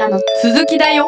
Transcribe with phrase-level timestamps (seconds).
[0.00, 1.06] からの続きだよ。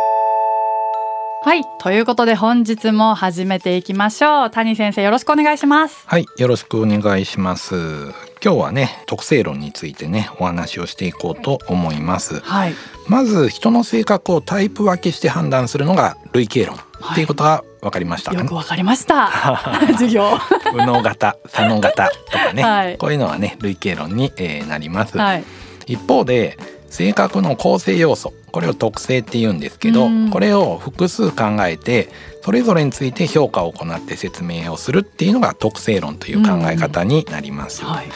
[1.44, 1.62] はい。
[1.80, 4.50] ということで本日も始めていきましょう。
[4.50, 6.06] 谷先生よろしくお願いします。
[6.06, 6.26] はい。
[6.36, 7.74] よろしくお願いします。
[8.44, 12.40] 今日はね特性論についてねお話をしていこうと思います。
[12.40, 12.74] はい。
[13.08, 16.78] まず人の性格をタイプ分けして判断するのが類型論。
[17.12, 18.30] っていうことは分かりました。
[18.30, 19.58] かね、よくわかりました。
[19.94, 20.38] 授業。
[20.72, 22.98] 右脳型左脳型とかね、 はい。
[22.98, 25.44] こういうのはね類型論に、えーなります、はい。
[25.86, 26.56] 一方で
[26.92, 28.34] 性格の構成要素。
[28.52, 30.30] これを特性って言うんですけどうん。
[30.30, 32.10] これを複数考えて
[32.42, 37.82] それぞれについて評価を行って説明をするっていうのが特性論という考え方になります。
[37.82, 38.06] はい。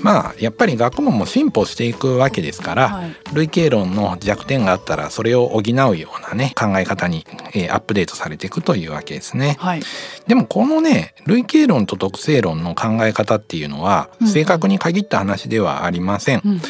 [0.00, 3.14] まあやっぱり学問も進歩していくわけですから、はい。
[3.34, 9.56] 類型論の弱点があったらそれを補うようなね考え方に、えーアップデートされていくというわけですね。
[9.58, 9.82] はい。
[10.26, 14.28] でもこのね類型論と特性論の考え方っていうのはうん。
[14.28, 16.42] 正確に限った話ではありません。
[16.44, 16.60] うん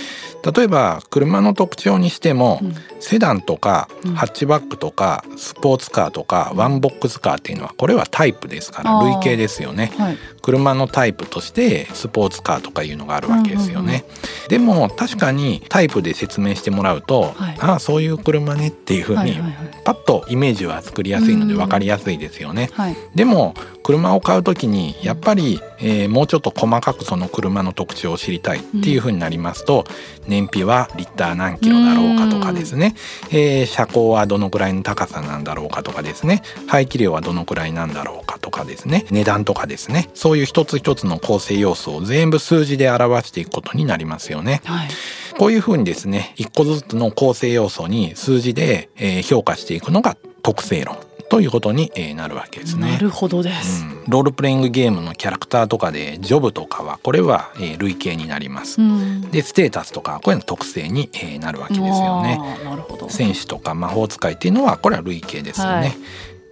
[0.44, 2.74] 例えば車の特徴にしても、うん。
[3.00, 4.14] セダンとかうん。
[4.14, 9.92] ハッチバックとかスポーツカーとかワンボックスカーっていうのはこれはタイプですから類型ですよね。
[9.96, 14.04] はい車のタイプとしてスポーツカーとかいうのがあるわけですよね。
[14.48, 17.56] でも確かにタイプで説明してもらうと、はい。
[17.60, 19.40] ああそういう車ねっていうふうに
[19.84, 22.68] パッとイメージは作りやすいのでうん分かりやすいですよね。
[22.74, 22.96] はい。
[23.14, 29.84] でも車を買う時にやっぱり、えーもうちょっと細かくその車の特徴を知りたいっていうふうになりますと、
[30.26, 32.95] 燃費はリッター何キロだろうかとかですね、
[33.30, 36.42] えー車高はどのくらいの高さなんだろうかとかですね。
[36.66, 39.04] 排気量はどのくらいなんだろうかとかですね。
[39.10, 40.08] 値段とかですね。
[40.14, 44.60] そういう一つ一つの構成要素を全部数字で表していくことになりますよね。
[44.65, 44.88] はい
[45.37, 50.96] こういうふうにですね一個ずつの構成要素に数字で、えー評価していくのが特性論
[51.29, 52.93] ということに、えーなるわけですね。
[52.93, 58.80] なるほどです、うんロールプレイングゲームのキャラクターとかでジョブとかはこれは、えー類型になります。
[58.80, 62.38] うんでステータスとかこういうの特性に、えーなるわけですよね。
[62.65, 65.72] なるほど戦士とか魔法使いっていうのはこれは類型ですよね。
[65.72, 65.97] はい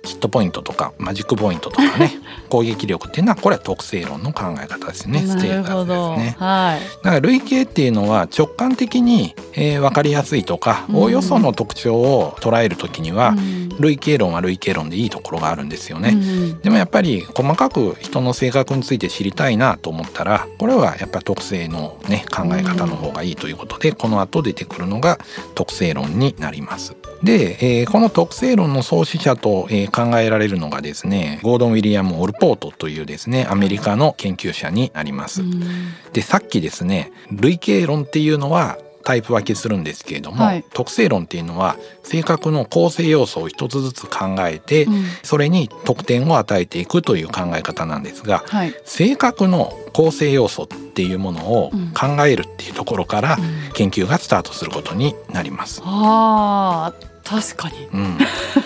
[0.03, 2.13] ヒットポイントとかマジックポイントとかね
[2.49, 5.21] 攻撃力っていうのはこれは特性論の考え方ですね。
[5.21, 6.37] スなテータスでするほど、ね。
[6.39, 16.11] はいだから類型っていうのは直感的に、えー、分かりやすいとかうんおおよその特徴を捉える時には、うん類型論は類型論でいいところがあるんですよね。
[16.11, 25.19] うんでもやっぱり細かく人の性格について知りたいなと思ったらこれはやっぱり特性のね考え方の方がいいということでこの後出てくるのが
[25.55, 26.95] 特性論になります。
[27.23, 35.43] で、えーこの特性論の創始者と、えー考えられるのがですねゴードン・ウィリアム・オルポートというですねアメリカの研究者になります。
[35.43, 35.61] うん。
[36.13, 40.65] でさっきですね類型論っていうのはタイプ分けするんですけれども、はい。
[40.73, 45.05] 特性論っていうのは性格の構成要素を一つずつ考えて、うん。
[45.23, 48.75] それに得点を与えていくという考え方なんですがはい。
[48.85, 51.93] 性格の構成要素っていうものをうん。
[51.93, 53.73] 考えるっていうところからうん。
[53.75, 55.83] 研究がスタートすることになります。
[55.85, 57.87] あー確かに。
[57.93, 58.19] うん、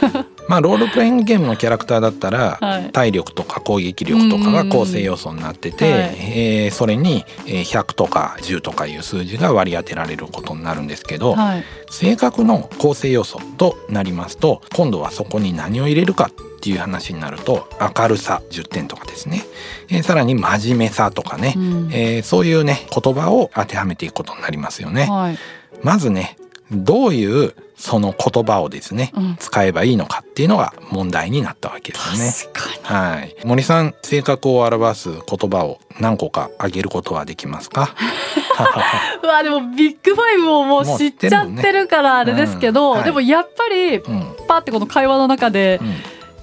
[0.49, 2.93] まあロールプレイングゲームのキャラクターだったら、はい。
[2.93, 6.03] 体力とか攻撃力とかが構成要素になってて、はい。
[6.19, 11.65] えーそれにえー100とか10とかいう数字が割り当てられることになるんですけど、はい。
[11.91, 19.43] 性格の構成要素となりますと今度はそこに何を入れるかっていう話になると明るさ10点とかですね、
[19.89, 21.91] えーさらに真面目さとかね、うん。
[21.93, 25.07] えーそういうね言葉を当てはめていくことになりますよね。
[25.11, 25.39] はい。
[25.83, 26.37] まずね
[26.71, 29.37] どういうその言葉をですね、うん。
[29.38, 32.56] 使えばいいのかっていうのが問題になったわけですよね。
[32.82, 37.94] はい、森さん性格を表す言葉を何個か挙げることはできますか？
[39.22, 44.37] うわでもビッグファイブをもう知っちゃってるからあれですけど、もうんねうんでもやっぱりうん。
[44.48, 45.81] パってこの会話の中で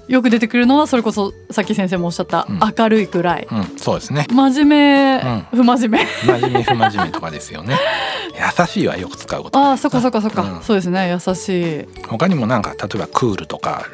[0.08, 2.60] よく出てくるのはそれこそさっき先生もおっしゃったうん。
[2.76, 4.26] 明るいくらい、うん、うん、そうですね。
[4.30, 6.06] 真面目、不真面目。
[6.06, 7.78] 真面目不真面目とかですよね。
[8.58, 9.58] 優しいはよく使うこと。
[9.58, 10.62] ああそっかそっかそっか、うん。
[10.62, 13.84] そうですね優しい、他にもなんか例えばクールとか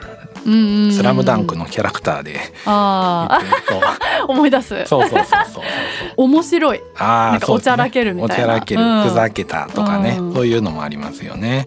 [0.47, 4.85] うんうんうんスラムダンクのキャラクターで言あってるとあ思い出す。
[4.87, 5.65] そうそうそうそうそう。
[6.17, 6.81] 面白い。
[6.97, 8.45] あなあんかおちゃらけるみたいな。
[8.45, 9.03] おちゃらける、うん。
[9.05, 10.35] ふざけたとかね、うん。
[10.35, 11.67] そういうのもありますよね。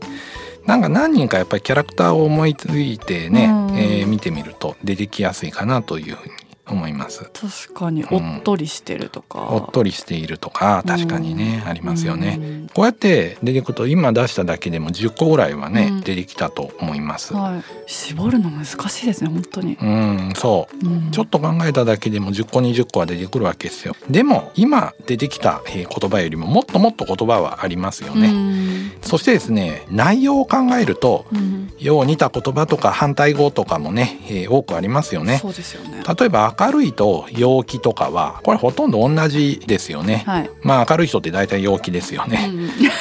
[0.66, 3.78] なんか何人かやっぱりキャラクターを思いついてね、うん。
[3.78, 6.34] えー見てみると出てきやすいかなというふうに
[6.66, 7.30] 思います。
[7.34, 12.38] 確かにおっとりしてるとか、おっとりしているとか確かにね、ありますよね。
[12.40, 17.34] うんこうやって出てくると今出しただけでも10個ぐらいはね、うん出てきたと思います。
[17.34, 20.88] はい、絞るの難しいですね本当に、うん、そう。
[20.88, 23.96] うんちょっと考えただけでも10個20個は出てくるわけですよ。
[24.10, 28.28] でも今出てきたえー言葉よりももっともっと言葉はありますよね。
[28.28, 28.64] うん
[29.02, 35.38] そしてですね内容を考えるとうんよう似た言葉とか反対語とかもね、えー多くありますよね。
[35.40, 40.24] そうですよね例えば明るいと陽気とかはこれほとんど同じですよね。
[40.26, 42.50] はい、まあ明るい人って大体陽気ですよね。
[42.50, 42.92] うん ね。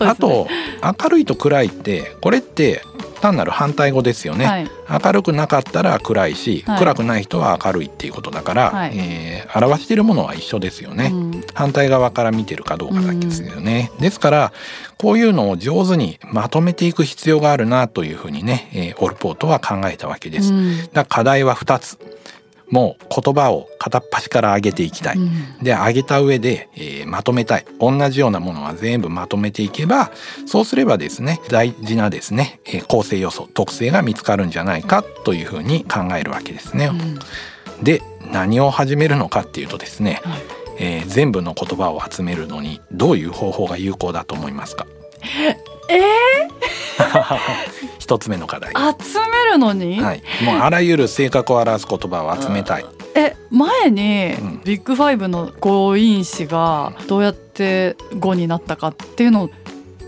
[0.00, 0.48] あと
[0.82, 2.82] 明るいと暗いってこれって
[3.24, 4.70] 単なる反対語ですよね、はい。
[5.02, 6.78] 明るくなかったら暗いし、はい。
[6.78, 8.92] 暗くない人は明るいっていうことだから、はい。
[8.96, 11.44] えー表しているものは一緒ですよね、うん。
[11.54, 14.52] 反対側から見てるかどうかだけですよね、ですから
[14.98, 20.88] こういうのを上手にまとめていく必要があるなというふうにね、えーオルポートは考えたわけです、うん。
[20.92, 21.98] だ課題は2つ
[22.70, 25.58] もう言葉を片っ端から上げていきたい、うん。
[25.62, 27.64] で上げた上で、えーまとめたい。
[27.78, 30.10] 同じようなものは全部まとめていけば
[30.46, 36.86] そうすればですね大事なですね、えー構成要素特性が見つかるんじゃないかというふうに考えるわけですね。
[36.86, 37.18] うん。
[37.84, 38.02] で
[38.32, 40.42] 何を始めるのかっていうとですね、はい。
[40.78, 44.86] えー全部の言葉を集めるのにどういう方法が有効だと思いますか？
[45.90, 45.98] え
[47.98, 52.84] 一つ目の課題、ー、集めるのに、はい、もうあらゆる性格を表す言葉を集めたい。
[53.16, 59.50] え前に、うんビッグファイブの語因子がどうやって語になったかっていうのを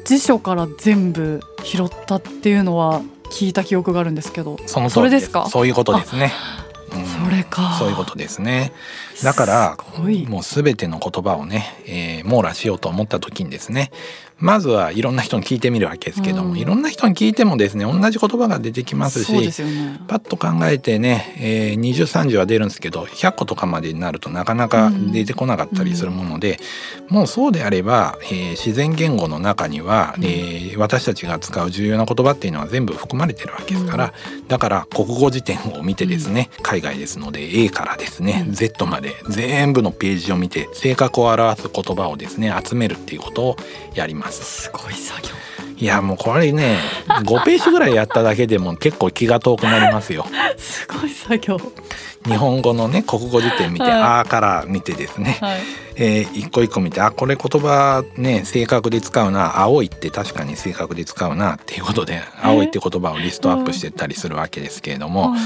[0.04, 4.56] 辞書から全部拾ったっていうのは聞いた記憶があるんですけど。
[4.66, 5.46] そのそれですか？
[5.48, 6.32] そういうことですね、
[6.92, 7.04] うん。
[7.04, 7.76] それか。
[7.78, 8.72] そういうことですね。
[9.22, 9.76] だから
[10.28, 13.90] もう全ての言葉をね、えー網羅しようと思った時にですね
[14.38, 16.58] まずはいろんな人に聞いてみるわけですけども、うん。
[16.58, 19.98] いろんな人に聞いてもですね同じ言葉が出てきますしね。
[20.08, 26.58] パッと考えてね、えー、2030は出るんですけど100個とかまでになるとなかなか出てこなかったりするもので、
[27.08, 30.24] もうそうであれば、えー自然言語の中には、うん。
[30.24, 34.12] えー私たちが使う重要な言葉っていうのは全部含まれてるわけですから、
[34.48, 38.52] だから国語辞典を見てですね、海外ですので A からですね、うん。
[38.52, 43.56] Z まで全部のページを見て性格を表す言葉をですね集めるっていうことを
[43.94, 44.25] やります。
[44.30, 44.70] す。
[44.72, 45.28] ごい作業。
[45.78, 50.24] いやもうこれね 5ページぐらいやっただけでも結構気が遠くなりますよ。
[50.56, 51.60] すごい作業。
[52.24, 53.92] 日本語のね国語辞典見て、はい。
[53.92, 55.58] あーから見てですね、はい。
[55.96, 65.40] えー一個一個見てあこれ言葉ね正確で使うな青いって確かに正確で使うなっていうことで青いって言葉をリストアップしてったりするわけですけれども、はい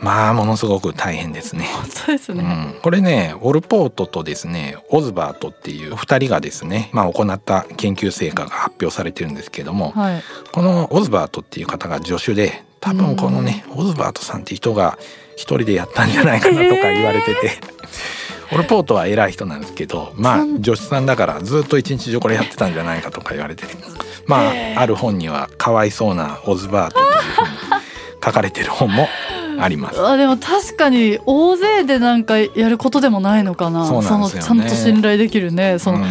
[0.00, 1.64] まあものすごく大変ですね。
[1.64, 10.22] 本当ですね、うん、これねオルポートとですねオズバートっていう2人がですね、まあ、行った研究成果が発表されてるんですけれども、はい。
[10.52, 14.98] このオズバートっていう方が助手で多分このね、オズバートさんって人が
[15.36, 17.60] 一人でやったんじゃないかなとか言われてて、
[18.52, 23.76] オルポートは偉い人なんですけどまあ助手さんだからずっと一日中これやってたんじゃないかとか言われてて
[24.26, 27.48] まあある本には「かわいそうなオズバート」というふうに
[28.24, 29.08] 書かれてる本も
[29.62, 30.00] あります。
[30.00, 33.86] あでも確かに大勢でなんかやることでもないのかな。
[33.86, 34.08] そね。
[34.08, 35.78] そのちゃんと信頼できるね。
[35.78, 36.04] その、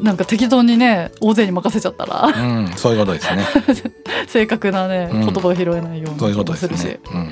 [0.00, 2.22] なんか適当にね大勢に任せちゃったら。
[2.26, 3.44] うん、うん、そういうことですね。
[4.28, 5.20] 正確なね、うん。
[5.20, 7.00] 言葉を拾えないようなそういうことですね。
[7.12, 7.28] うん。
[7.28, 7.30] 大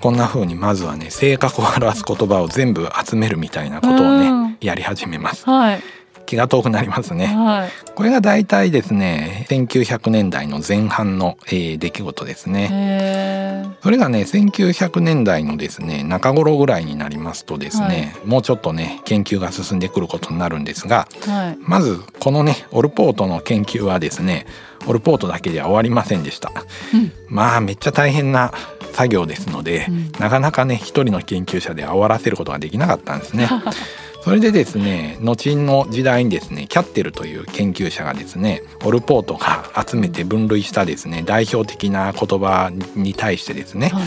[0.00, 4.56] こんな風にまずはね性格を表す言葉を全部集めるみたいなことをね、うん。
[4.60, 5.44] やり始めます。
[5.46, 5.82] 変はい
[6.26, 7.26] 気が遠くなりますね。
[7.26, 7.70] はい。
[7.94, 12.68] これが大体ですね1900年代の前半の、えー出来事ですね。
[12.70, 21.58] へそれがね1900年代のですね中頃ぐらいになりますとですね、もうちょっとね研究が進んでくることになるんですがえはい。
[21.60, 24.46] まずこのねオルポートの研究はですね
[24.86, 26.52] オルポートだけでは終わりませんでした。
[26.94, 27.12] うん。
[27.28, 28.52] まあめっちゃ大変な
[28.92, 30.12] 作業ですので、うん。
[30.18, 33.48] なかなかね一人の研究者で終わらせることができなかったんですね。
[34.22, 44.02] それでですね後の時代にですねキャッテルという研究者がですねオルポートが集めて分類したですね代表的な言葉に対してですねはい。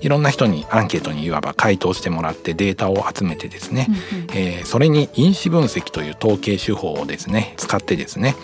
[0.00, 4.26] いろんな人にアンケートにいわば回答してもらってデータを集めてですね、うんうん。
[4.32, 8.34] えーそれに因子分析という統計手法をですね使ってですね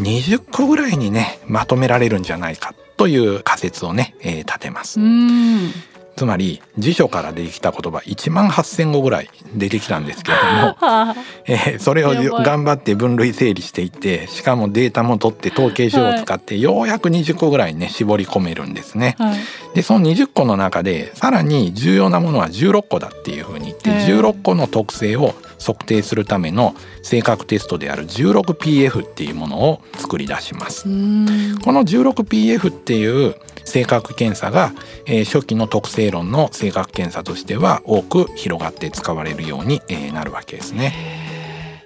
[0.00, 5.00] 20個ぐらいにねまとめられるんじゃないかという仮説をね、えー立てます。
[5.00, 5.04] う。
[5.04, 5.70] ん
[6.18, 10.76] つまり辞書から出てきた言葉1万8,000語ぐらい出てきたんですけれども、は
[11.14, 19.14] あえーそれを頑張って分類整理していってしかもデータも取って統計手法を使ってようやく20個ぐらいね絞り込めるんですね。
[19.18, 19.38] はい。
[19.74, 24.20] でその20個の中でさらに重要なものは16個だっていうふうに言ってへー。
[24.20, 25.34] 16個の特性を
[25.64, 30.88] 測定するための性格テストである 16PF っていうものを作り出します。
[30.88, 31.58] うん。
[31.62, 33.36] この 16PF っていう
[33.68, 34.72] 性格検査が、
[35.06, 40.94] えー初期の特性論の性格検査としては多く広がって使われるように、えーなるわけですね。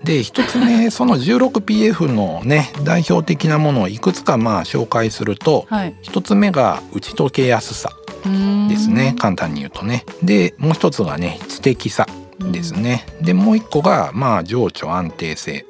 [0.05, 5.95] で一つ目 その 16PF のね代表的なものをいくつかまあ紹介するとはい。
[6.03, 7.91] 一つ目が打ち解けやすさ
[8.25, 9.15] うんですね。
[9.19, 10.05] 簡単に言うとね。
[10.23, 12.07] でもう一つがね知的さ
[12.41, 13.07] ですね。
[13.21, 15.67] でもう一個がまあ情緒安定性。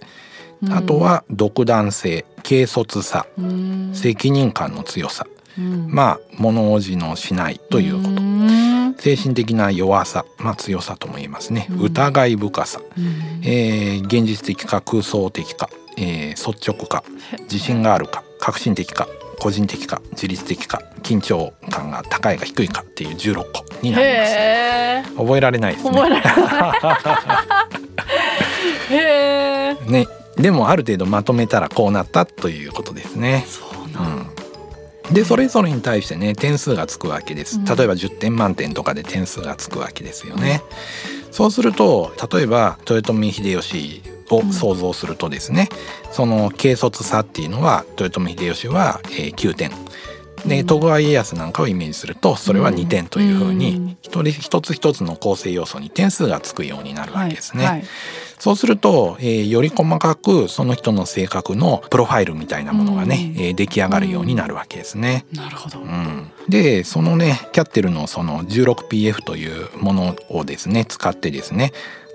[0.63, 0.73] うん。
[0.73, 3.91] あとは独断性軽率さうん。
[3.95, 5.27] 責任感の強さ
[5.59, 5.87] うん。
[5.91, 8.09] まあ物おじのしないということ。
[8.11, 8.95] うん。
[8.99, 11.67] 精神的な弱さ、まあ、強さとも言えますね。
[11.71, 11.81] うん。
[11.83, 13.05] 疑い深さ、うん。
[13.45, 15.69] えー現実的か空想的か
[15.99, 17.03] えー率直か
[17.43, 19.09] 自信があるか革新的か
[19.41, 24.27] 個人的か自律的か緊張感が高いか低いかっていう16個になりま
[25.07, 25.17] す。
[25.17, 26.75] 覚えられないです覚えねられな
[29.89, 29.91] い。
[29.91, 30.07] ね。
[30.37, 33.45] でもある程度まとめたらこうなったということですね。
[33.49, 34.27] そううなんん
[35.13, 37.59] でそれぞれに対してね点数がつくわけです。
[37.59, 37.65] うん。
[37.65, 40.63] 例えば10点満点とかで点数がつくわけですよね、
[41.31, 45.69] そうすると例えば豊臣秀吉を想像するとですね、
[46.11, 49.71] その軽率さっていうのは豊臣秀吉は、えー9点
[50.47, 50.67] でうん。
[50.67, 53.59] 徳川家康なんかをイメージするとそれは2点というふううん。
[53.59, 57.65] に一人一つ一つの構成要素に点数がつくようになるわけですね。
[57.65, 57.85] はいはい。
[58.39, 63.43] そうすると、えーより細かくその人の性格のプロファイルみたいなものがね、うん。
[63.43, 65.25] えー出来上がるようになるわけですね。
[65.33, 65.79] なるほど。
[65.79, 71.73] うん、でそのねキャッテルのその 16PF というものをですね使ってですね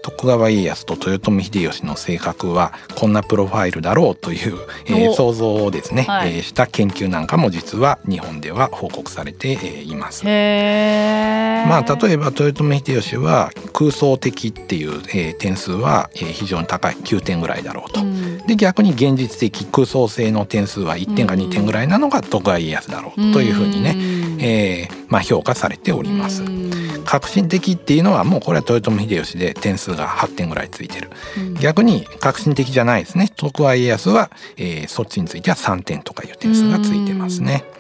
[0.07, 5.13] 徳川家康と豊臣秀吉の性格はこんなプロファイルだろうという、えーお。
[5.13, 6.37] 想像をですね、はい。
[6.37, 10.23] えーした研究なんかも実は日本では報告されてえーいます。
[10.23, 16.95] まあ例えば豊臣秀吉は空想的っていう、えー点数は、えー非常に高い。
[16.95, 17.99] 9点ぐらいだろうと。
[18.01, 18.37] うん。
[18.47, 24.41] で逆に現実的空想性の点数は1点か2点ぐらいなのが徳川家康だろうというふうにね、ん。
[24.41, 26.43] えーまあ、評価されております。
[26.43, 26.76] うん
[27.07, 31.09] 革新的っていうのはもうこれは豊臣秀吉で点数が8点ぐらいついてる。
[31.37, 31.53] うん。
[31.55, 33.31] 逆に革新的じゃないですね。
[33.37, 37.47] 徳川家康は、えーそっちについては3点とかいう点数がついてますね。
[37.47, 37.76] なるほど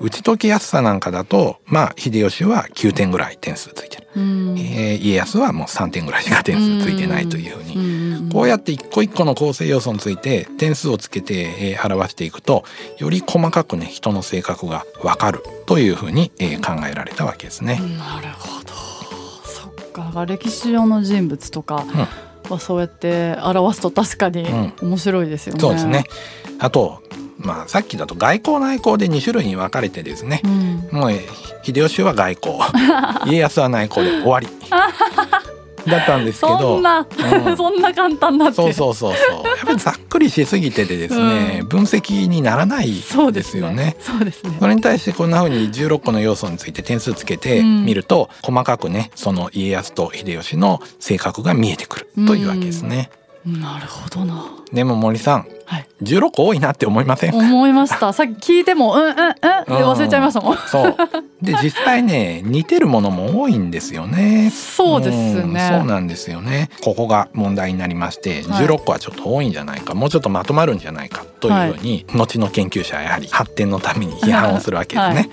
[0.00, 4.58] 打ち解けやすさなんかだとまあ秀吉は9点ぐらい点数ついてる、うん。
[4.58, 7.76] えー家康はもう3点ぐらいしか点数ついてないというふうに。
[7.76, 12.64] うんこうやって一個一個の構成要素について点数をつけて、えー表していくと
[12.98, 17.74] より細かくね人の性格がわかるというふうに、えー考えられたわけですね。
[17.98, 18.72] なるほど。
[19.44, 20.24] そっか。
[20.24, 21.84] 歴史上の人物とか
[22.48, 24.72] はそうやって表すと確かにうん。
[24.82, 25.60] 面白いですよね。
[25.60, 26.04] そうですね。
[26.58, 27.02] あと、
[27.42, 30.48] まあ、さっきだと外交内交で2種類に分かれてですねう。
[30.48, 31.20] ん、もうえ
[31.64, 32.58] 秀吉は外交、
[33.26, 34.46] 家康は内交で終わり
[35.86, 36.82] だったんですけそどん。
[36.82, 39.46] な、うん そんな簡単なってそうそうそうそう。
[39.46, 43.96] やっぱりざっくりしすぎててですね、うん分析にならないそうでですよね。
[43.98, 53.10] そうですねそれに対してこんな風に16個の要素について点数つけてうんみると、細かくねその家康と秀吉の性格が見えてくるというわけですね。
[53.44, 54.46] なるほどな。
[54.72, 55.88] でも森さんはい。
[56.02, 58.12] 16個多いなって思いません思いました。
[58.12, 60.56] さっき聞いてもうんうんうんで忘れちゃいましたもん。
[60.58, 60.96] そう。
[61.40, 64.50] で実際ね似てるものも多いんですよね。
[64.50, 66.70] そうですうんねそうなんですよね。
[66.82, 68.66] ここが問題になりまして、はい。
[68.66, 75.30] 16個はちょっと多いんじゃないか、もうちょっとまとまるんじゃないかというふうに、後の研究者はやはり発展のために批判をするわけですね。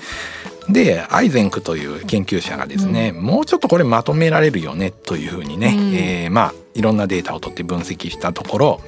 [0.70, 8.82] はいでアイゼンクという研究者がですね、もうちょっとこれまとめられるよねというふうにね、うんえーまあいろんなデータを取って分析したところ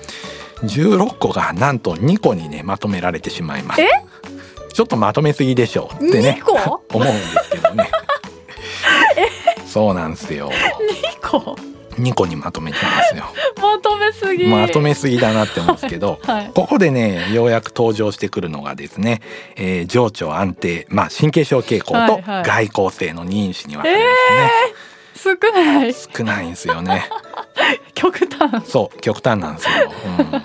[0.61, 3.81] 16個がなんと2個にねまとめられてしまいます。
[3.81, 3.89] え？
[4.73, 6.83] ちょっとまとめすぎでしょうってね2個？
[6.97, 7.89] 思うんですけどね。
[9.65, 10.51] そうなんですよ。
[11.23, 11.57] 2個？
[11.97, 13.25] 2個にまとめてますよ。
[13.61, 19.21] まとめすぎまとめすぎだなって思うんですけど、 はいここでねようやく登場してくるのがですね、
[19.55, 23.99] えー情緒安定、まあ神経症傾向とはいはい外交性の二因子に分かれま
[25.19, 25.31] すね。
[25.39, 27.07] 少ない少ないんですよね。
[27.93, 29.93] 極端そう極端なんですよ。
[30.19, 30.43] うん、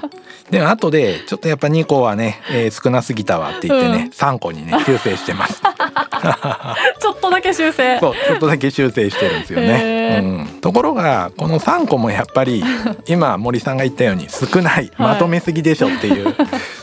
[0.51, 5.63] でも後でちょっとやっぱ2個はね、えー少なすぎたわって言ってね、うん3個にね修正してます。
[7.01, 7.99] ちょっとだけ修正。
[7.99, 10.21] そうちょっとだけ修正してるんですよね。
[10.23, 12.63] うん、ところがこの3個もやっぱり
[13.07, 14.91] 今森さんが言ったように少ないはい。
[14.99, 16.35] まとめすぎでしょっていう、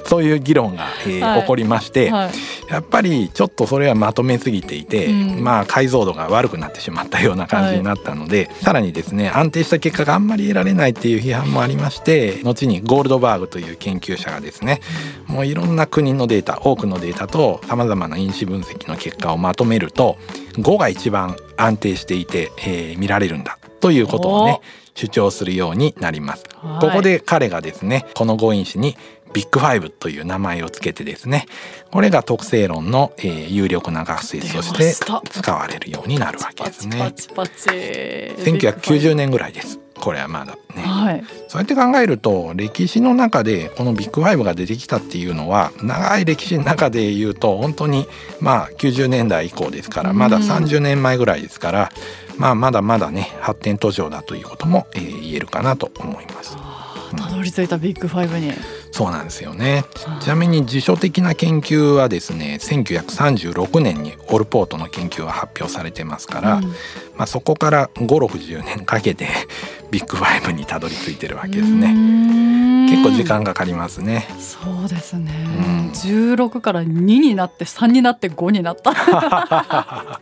[0.05, 1.41] そういう議論が、えーはい。
[1.41, 2.31] 起こりまして、はい。
[2.71, 5.43] やっぱりちょっとそれはまとめすぎていて、うん。
[5.43, 14.79] まあ解像度が悪くなってしまったような感じになったので、さらにですね安定した結果があんまり得られないっていう批判もありまして後にゴールドバーグという研究者がですね
[15.27, 20.17] もういろんな国のデータ多くのデータとさまざまな因子分析の結果をまとめると
[20.53, 24.61] 5が一番安定していて、えー見られるんだということをね
[24.95, 26.45] 主張するようになります。
[26.55, 26.79] はい。
[26.79, 28.95] ここで彼がですねこの5因子に
[29.33, 31.45] ビッグファイブという名前をつけてですね
[31.91, 34.93] これが特性論の、えー有力な学説として
[35.29, 37.13] 使われるようになるわけパチパですね。
[37.15, 40.81] チパチ1990年ぐらいですこれはまだね。
[40.81, 48.07] はいそうやって考えると歴史の中でこのビッグファイブが出てきたっていうのは長い歴史の中で言うと本当に
[48.41, 51.91] まあ90年代以降ですからまだうん30年前ぐらいですから、
[52.37, 56.57] まあまだまだね発展途上だということも、えー言えるかなと思います。
[57.15, 58.51] たどり着いたビッグファイブに
[58.93, 59.85] そうなんですよね。
[60.21, 66.63] ちなみに辞書的な研究はですね1936年にオルポートの研究が発表されてますから、うん、
[67.15, 69.27] まあ、そこから5、60年かけて
[69.89, 71.87] ビッグファイブにたどり着いてるわけですね。
[72.87, 74.27] 結構時間かかりますね。
[74.37, 78.91] そうですね、うん、16から2になって3になって5になった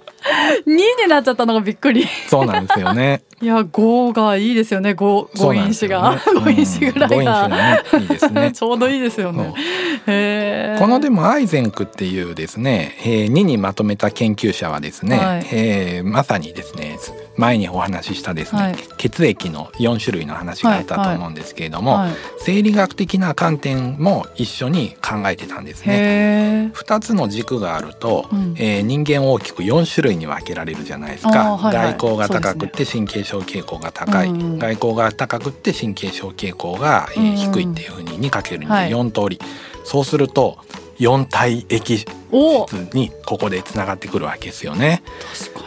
[0.65, 2.05] 2になっちゃったのがびっくり。
[2.27, 3.21] そうなんですよね。
[3.41, 4.91] いや5がいいですよね。
[4.91, 8.51] 5, 5因子が、ね、5因子ぐらいが、ね、いいですね。
[8.53, 9.53] ちょうどいいですよね。
[10.77, 16.97] このでもアイゼンクっていうですね、えー、2にまとめた研究者はですね、はい、えー、まさにですね
[17.37, 26.71] 前にお話ししたですね、はい、血液の4種類の話があったと思うんですけれども、はいはい、生理学的な観点も一緒に考えてたんですね。
[26.73, 31.55] 2つの軸があると、うん、えー、人間大きく4種類に分けられるじゃないですか。
[31.55, 39.39] はいはい、外交が高くて神経症傾向が高い、ね、外交が高くて神経症傾向が、えー、低いっていうふうに2かける2で4通り、
[39.83, 40.57] そうすると
[41.01, 42.07] 4体液質
[42.93, 45.01] にここでつながってくるわけですよね。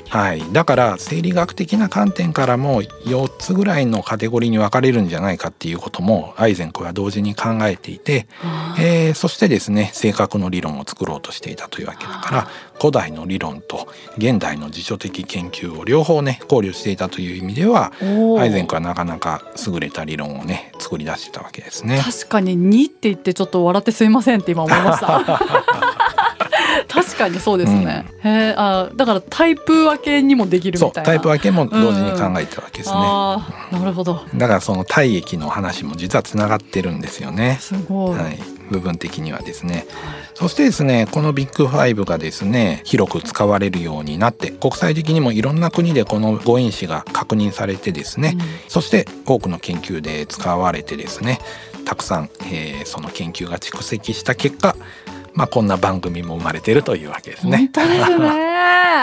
[0.09, 8.29] はい、だから生理学的な観点からも4つぐらいのカテゴリーに分かれるんじゃないかっていうこともアイゼンクは同時に考えていて、
[8.79, 12.49] えー、そしてですね性格の理論を作ろうとしていたというわけだから
[12.85, 13.89] 古代の理論と
[14.19, 17.95] 現代の辞書的研究を両方ね考慮していたという意味では
[18.39, 21.99] アイゼンクはなかなか優れた理論をね作り出してたわけですね。
[22.05, 25.41] 確かに2って言ってちょっと笑ってすいませんって今思いました。
[27.15, 31.03] 確かにそうですね、うん、へあだからタイプ分けにもできるみたいな。
[31.03, 34.21] タイプ分けも同時に考えてるわけですね、うん、なるほど。
[34.35, 37.59] だからその体液の話も実はつながってるんですよね。
[37.61, 38.39] すごい、はい、
[38.71, 39.87] 部分的にはですね、
[40.35, 51.39] そしてですねこのビッグファイブがですね広く使われるようになって国際的にもいろんな国でこの誤因子が確認されてですね、うん、そして多くの研究で使われてですね
[51.85, 54.75] たくさん、えー、その研究が蓄積した結果
[55.35, 57.71] まあ、こんな番組も生まれてるというわけですね。
[57.75, 58.55] 本当ですね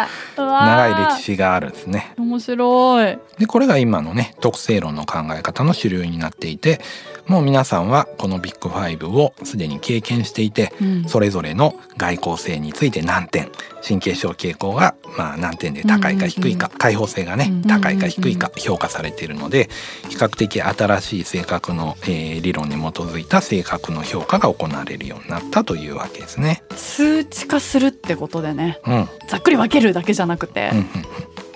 [0.37, 2.13] 長い歴史があるんですね。
[2.17, 3.19] 面白い。
[3.37, 6.79] でこれが今のね特性論の考え方の主流になっていて
[7.27, 13.49] もう皆さんはこのビッグファイブをすでに経験していて、うん、それぞれの外交性について何点
[13.87, 19.69] 神経症傾向がまあ何点で高いか低いか、開放性がね、高いか低いか評価されているので
[20.09, 26.63] 比較的新しい性格の、えー、理論に基づいた性格の評価が行われるようになったというわけですね。
[26.75, 30.85] 数値化するってことでね、うん、ざっくり分けるだけじゃなくて、うんうん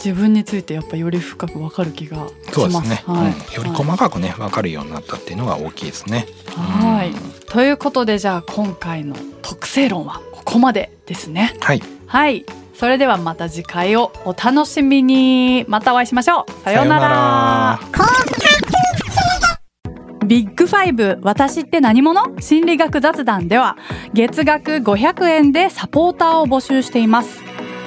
[0.06, 6.28] 自分についてやっぱより深く分かる気がそうですね、はい、うん、より細かくね分かるようになったっていうのが大きいですね。
[6.56, 7.12] はい、
[7.50, 11.56] ということでじゃあ今回の特性論はここまでですね。
[11.60, 15.65] はい、はい、それではまた次回をお楽しみに。
[15.68, 16.63] またお会いしましょう。
[16.63, 17.80] さようなら。
[20.28, 22.39] ビッグファイブ私って何者？
[22.39, 23.78] 心理学雑談では
[24.13, 27.45] 月額500円でサポーターを募集しています